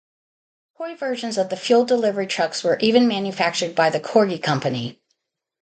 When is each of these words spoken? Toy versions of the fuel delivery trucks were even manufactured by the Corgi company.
Toy 0.79 0.95
versions 0.95 1.37
of 1.37 1.49
the 1.49 1.55
fuel 1.55 1.85
delivery 1.85 2.25
trucks 2.25 2.63
were 2.63 2.79
even 2.79 3.07
manufactured 3.07 3.75
by 3.75 3.91
the 3.91 3.99
Corgi 3.99 4.41
company. 4.41 4.99